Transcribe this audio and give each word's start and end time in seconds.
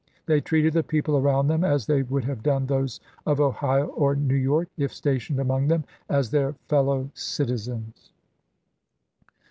They 0.25 0.41
treated 0.41 0.73
the 0.73 0.81
people 0.81 1.15
around 1.15 1.45
them 1.47 1.63
as 1.63 1.85
they 1.85 2.01
would 2.01 2.23
have 2.25 2.41
done 2.41 2.65
those 2.65 2.99
of 3.27 3.39
Ohio 3.39 3.85
or 3.85 4.15
New 4.15 4.33
York, 4.33 4.67
if 4.75 4.91
stationed 4.91 5.39
among 5.39 5.67
them, 5.67 5.83
as 6.09 6.31
their 6.31 6.53
fellow 6.69 7.11
citizens." 7.13 8.11